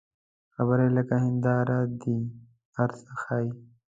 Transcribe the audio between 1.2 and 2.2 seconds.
هنداره دي،